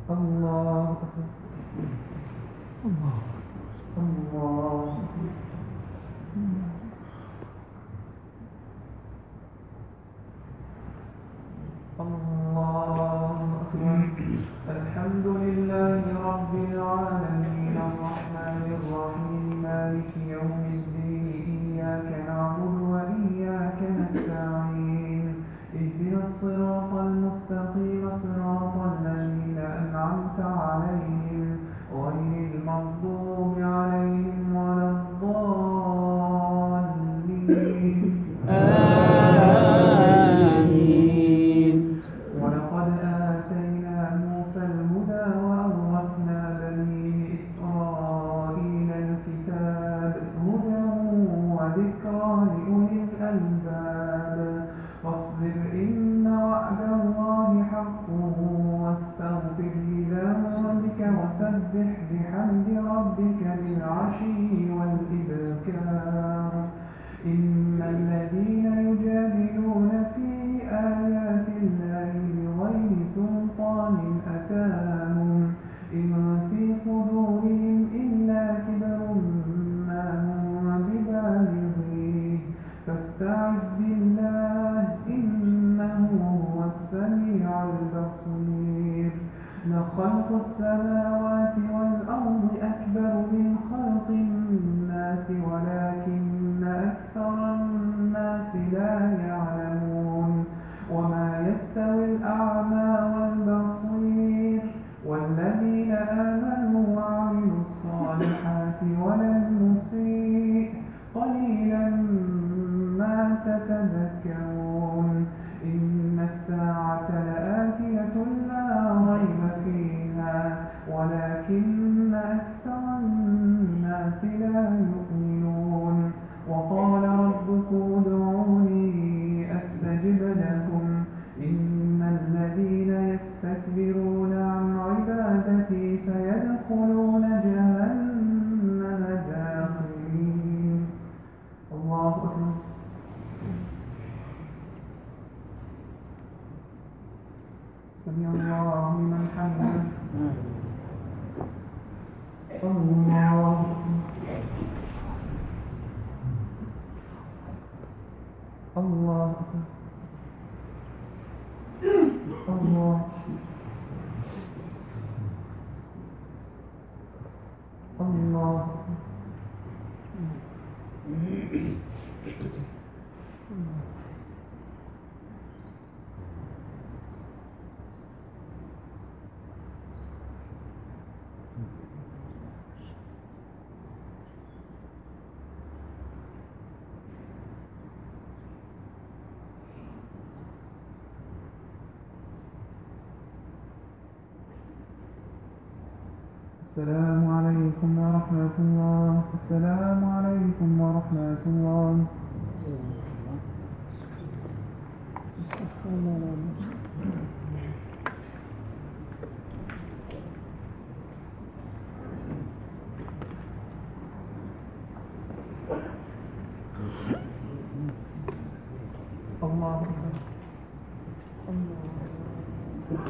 [0.09, 0.97] الله
[2.87, 3.19] الله
[3.97, 5.07] الله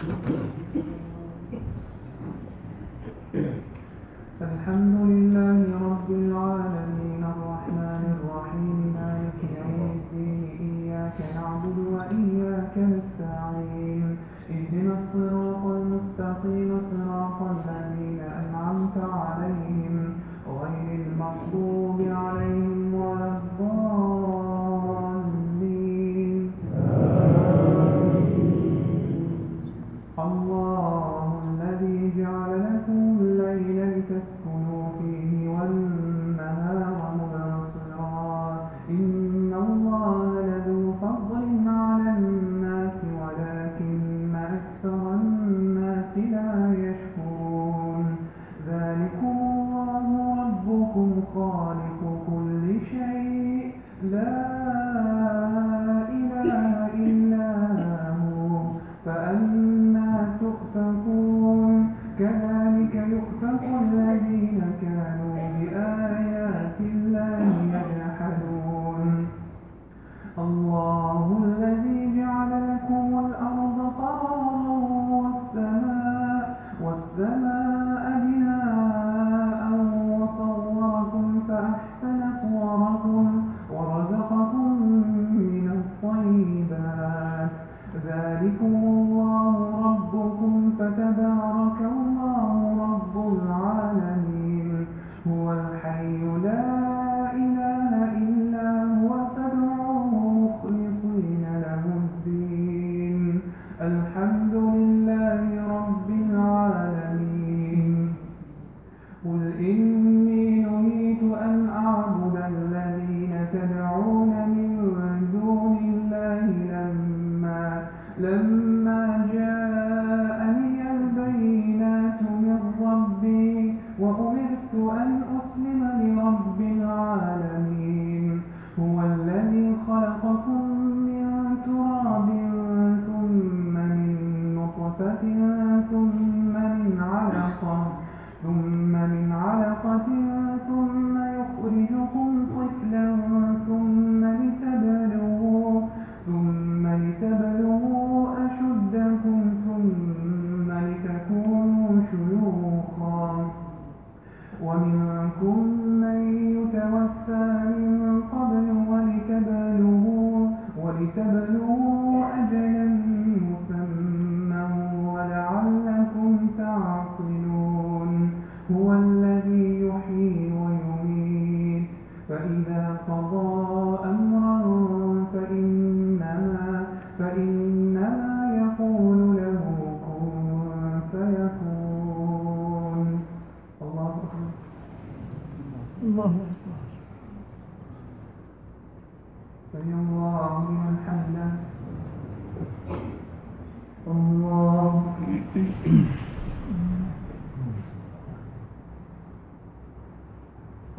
[0.08, 0.37] Mm-hmm.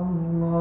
[0.00, 0.57] الله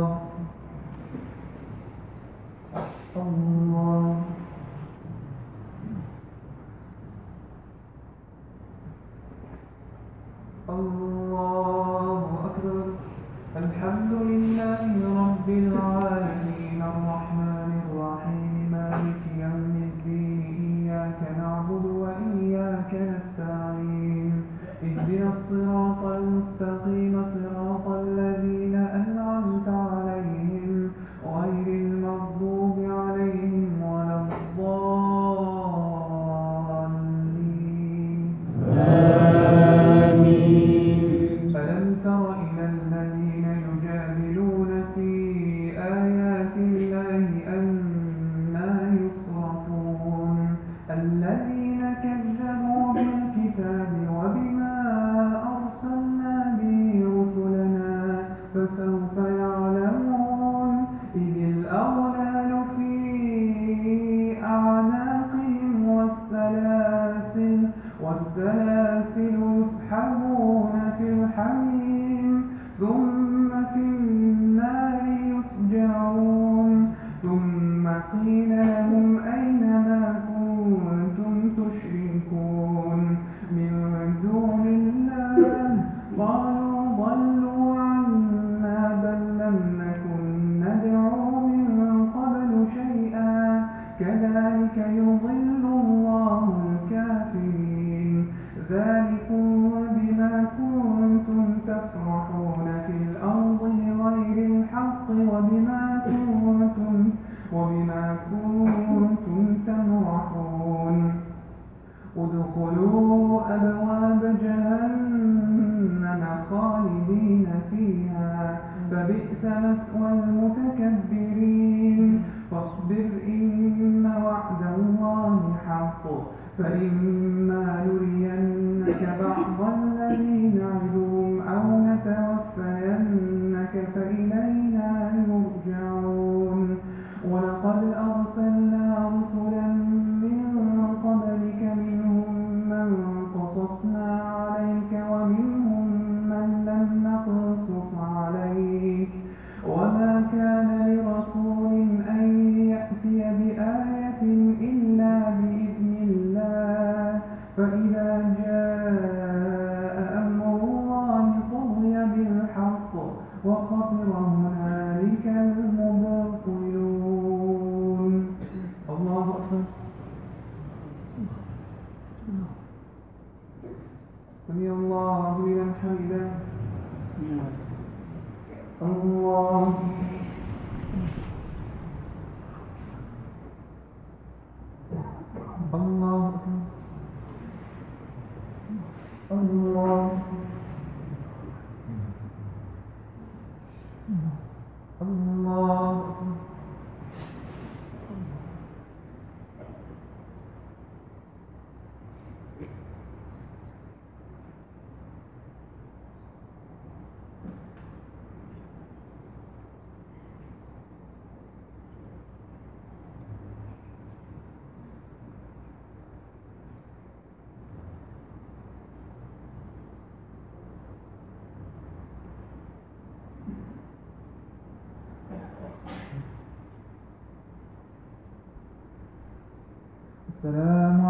[230.37, 231.06] السلام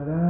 [0.00, 0.29] السلام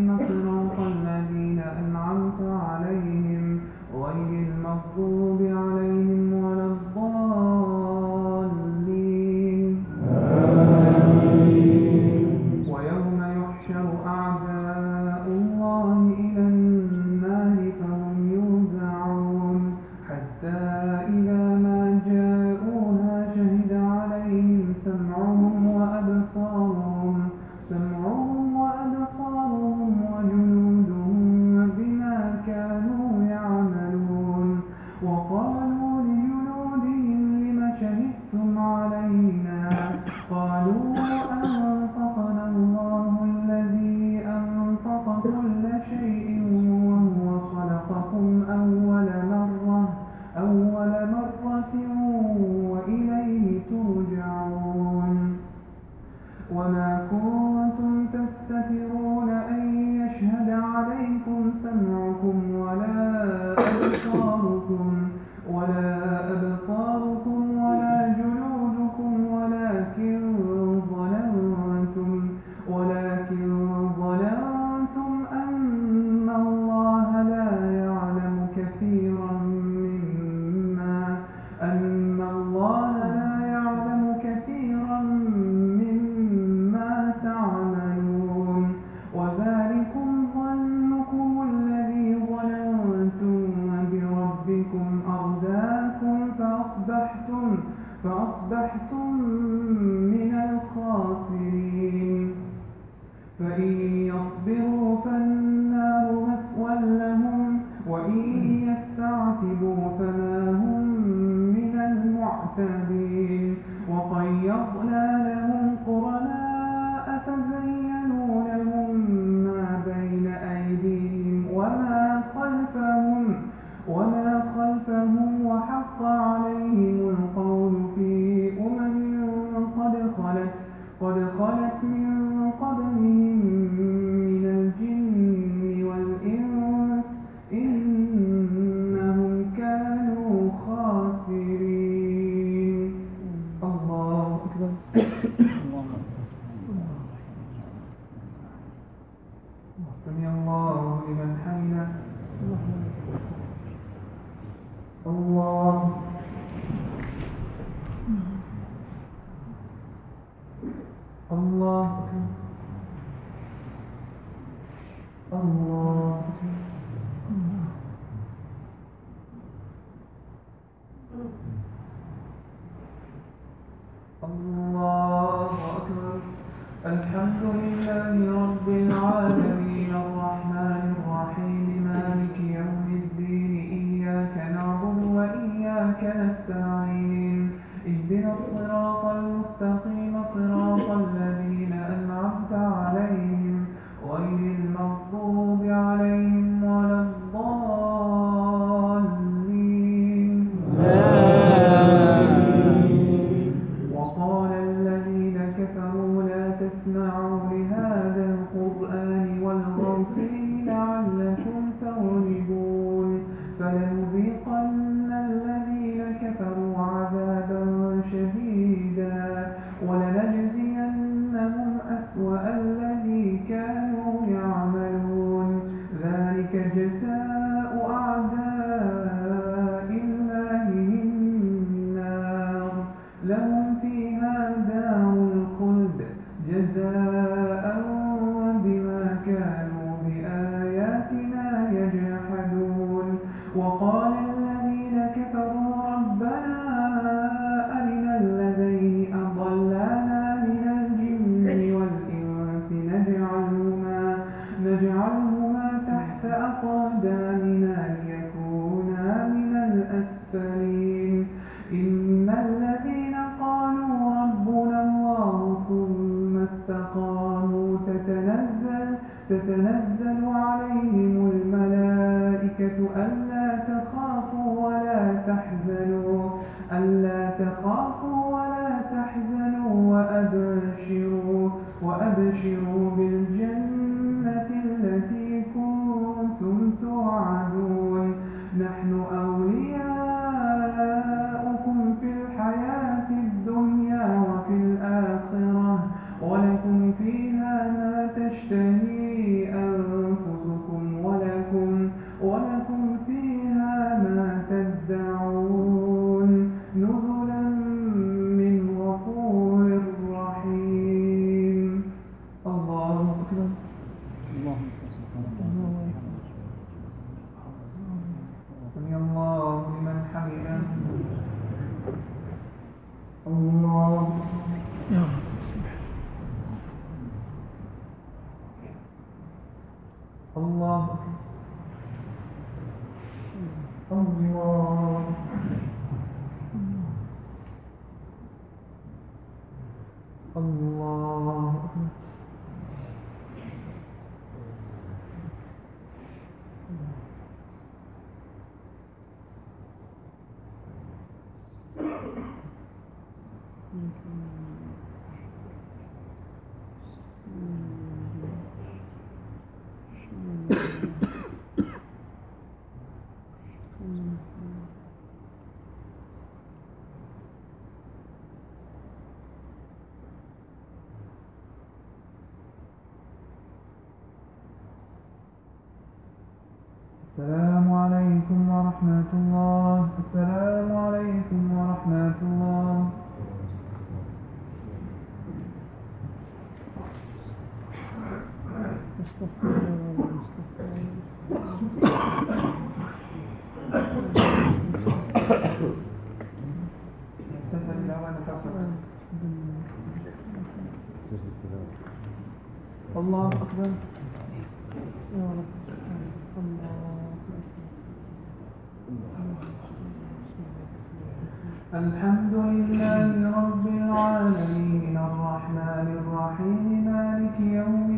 [411.73, 417.90] الحمد لله رب العالمين الرحمن الرحيم مالك يوم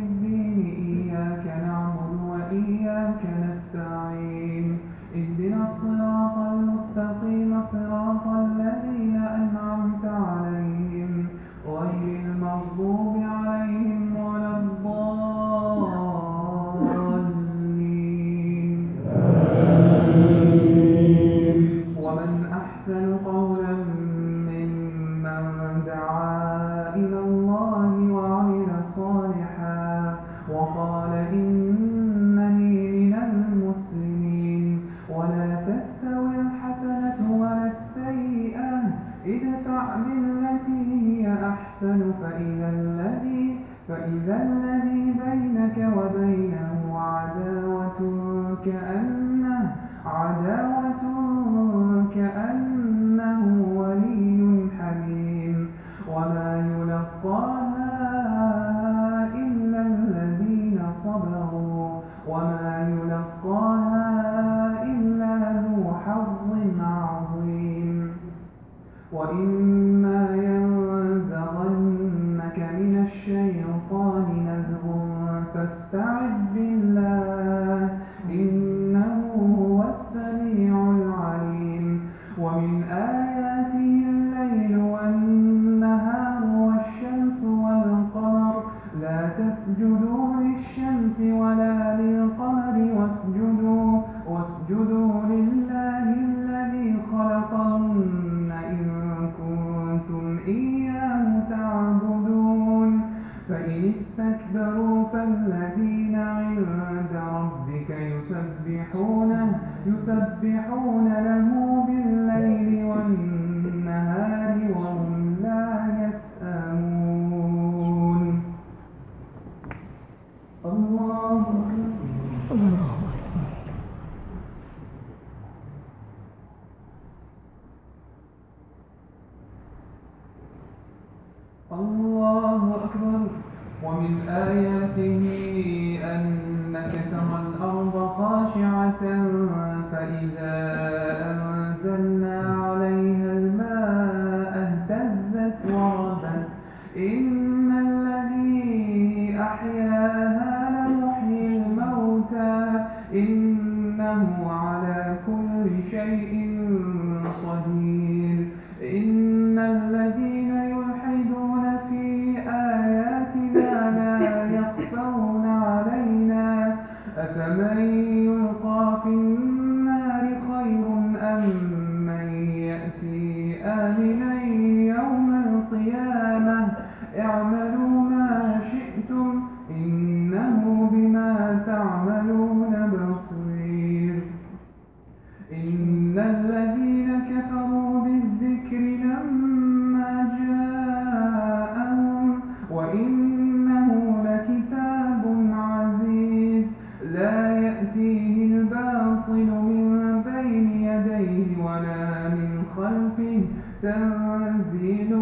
[203.17, 203.41] فيه
[203.81, 205.15] تنزيل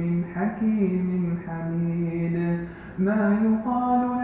[0.00, 2.58] من حكيم حميد.
[2.98, 4.19] ما يقال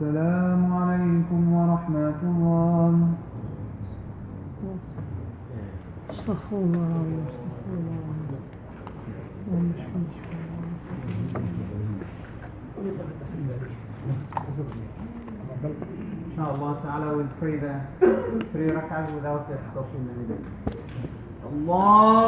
[0.00, 2.92] السلام عليكم ورحمة الله
[6.10, 8.40] استغفر الله العظيم استغفر الله العظيم
[16.32, 17.74] Inshallah ta'ala we'll pray the
[18.56, 20.40] three rak'ahs without the stopping the.
[21.44, 22.19] Allah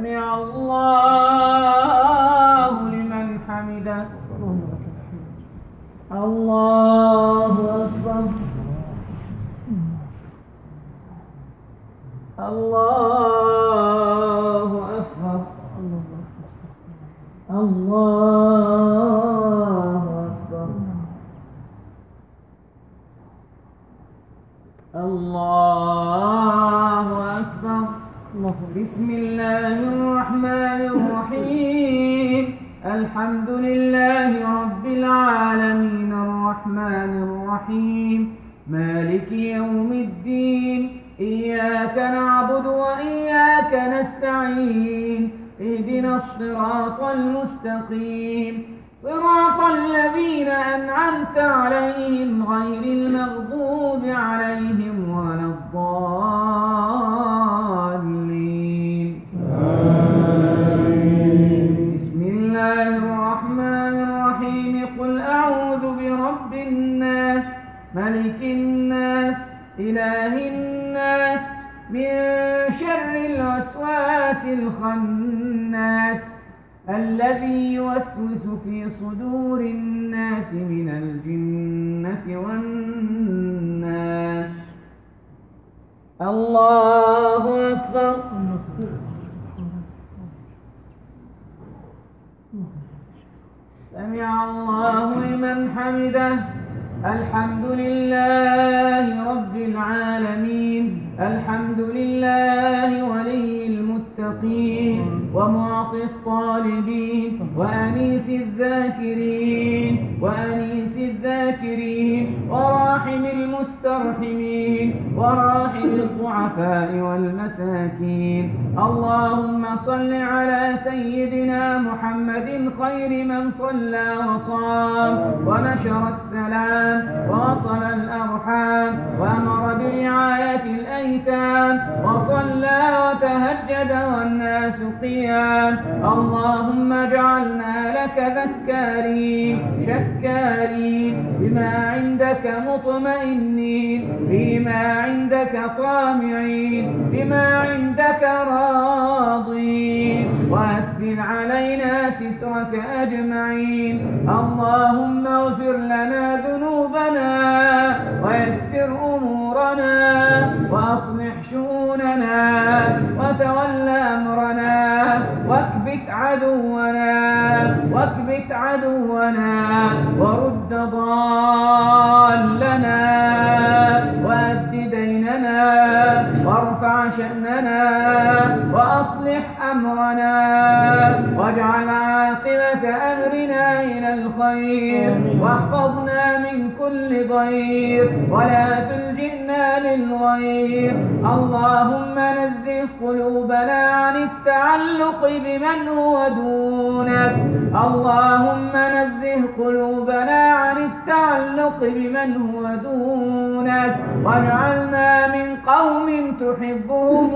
[0.00, 1.29] سمع الله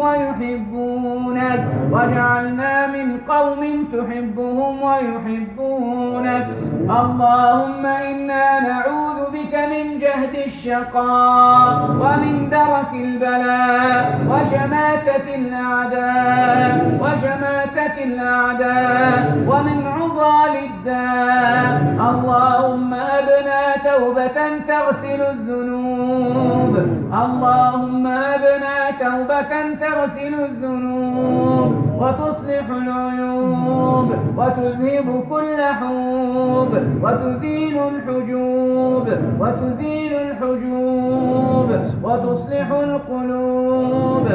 [0.04, 1.62] ويحبونك.
[1.92, 3.62] واجعلنا من قوم
[3.92, 6.46] تحبهم ويحبونك.
[7.00, 19.20] اللهم إنا نعوذ بك من جهد الشقاء ومن درك البلاء وشماتة الأعداء وشماتة الأعداء
[19.50, 21.74] ومن عضال الداء.
[22.10, 26.74] اللهم أبنا توبة تغسل الذنوب.
[27.12, 31.83] اللهم أبنا توبة تغسل الذنوب.
[32.00, 36.72] وتصلح العيوب وتذهب كل حوب
[37.02, 39.06] وتزيل الحجوب
[39.40, 41.68] وتزيل الحجوب
[42.02, 44.26] وتصلح القلوب.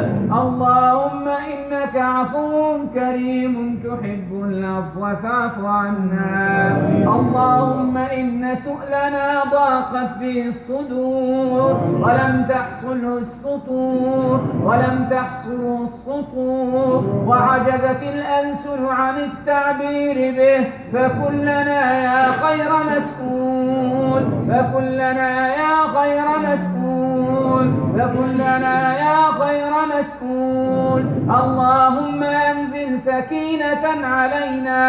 [0.42, 3.54] اللهم إنك عفو كريم
[3.84, 6.76] تحب العفو فاعف عنا.
[7.16, 11.72] اللهم إن سؤلنا ضاقت به الصدور
[12.02, 17.04] ولم تحصله السطور ولم تحصله السطور.
[17.50, 29.20] وعجزت الألسن عن التعبير به فكلنا يا خير مسؤول فكلنا يا خير مسؤول فكلنا يا
[29.40, 31.02] خير مسؤول.
[31.40, 34.82] اللهم أنزل سكينة علينا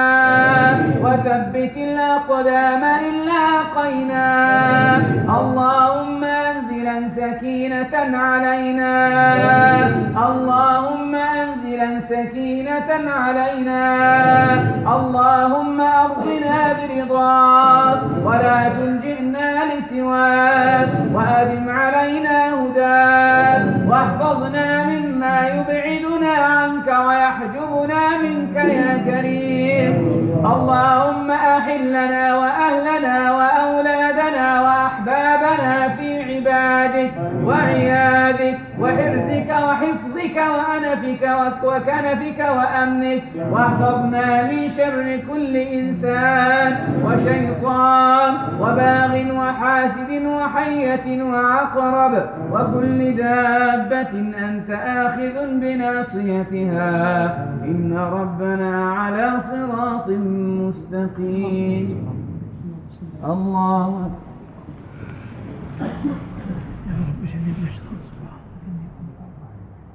[1.03, 4.27] وثبت الأقدام إن لاقينا.
[5.39, 8.95] اللهم أنزلا سكينة علينا.
[10.27, 13.83] اللهم أنزلا سكينة علينا.
[14.95, 20.89] اللهم أرضنا برضاك ولا تلجئنا لسواك.
[21.13, 23.01] وأدم علينا هداك
[23.90, 29.94] واحفظنا مما يبعدنا عنك ويحجبنا منك يا كريم.
[30.53, 37.11] اللهم أحلنا وأهلنا وأولادنا وأحبابنا في عبادك
[37.45, 38.57] وعيادك.
[38.82, 41.24] وحرزك وحفظك وأنفك
[41.64, 43.24] وكنفك وأمنك.
[43.52, 46.72] واحفظنا من شر كل إنسان
[47.06, 52.14] وشيطان وباغ وحاسد وحية وعقرب.
[52.52, 54.14] وكل دابة
[54.48, 54.70] أنت
[55.06, 56.91] آخذ بناصيتها.
[57.64, 60.08] إن ربنا على صراط
[60.62, 61.88] مستقيم.
[63.26, 64.10] الله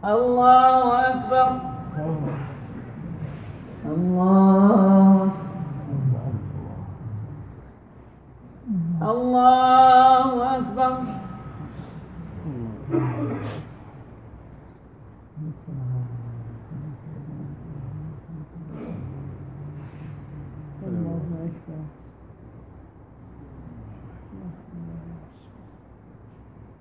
[0.06, 1.48] الله أكبر.
[3.86, 5.30] الله.
[9.02, 10.92] الله أكبر.